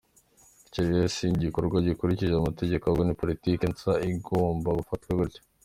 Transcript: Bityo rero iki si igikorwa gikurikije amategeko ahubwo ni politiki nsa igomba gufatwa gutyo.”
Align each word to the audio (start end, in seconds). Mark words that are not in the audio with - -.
Bityo 0.63 0.79
rero 0.83 0.97
iki 1.07 1.11
si 1.15 1.23
igikorwa 1.37 1.77
gikurikije 1.87 2.33
amategeko 2.35 2.83
ahubwo 2.83 3.03
ni 3.05 3.17
politiki 3.21 3.63
nsa 3.71 3.93
igomba 4.09 4.69
gufatwa 4.79 5.09
gutyo.” 5.19 5.41